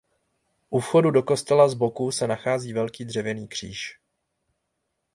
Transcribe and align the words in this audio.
U 0.69 0.79
vchodu 0.79 1.11
do 1.11 1.23
kostela 1.23 1.69
z 1.69 1.73
boku 1.73 2.11
se 2.11 2.27
nachází 2.27 2.73
velký 2.73 3.05
dřevěný 3.05 3.47
kříž. 3.47 3.99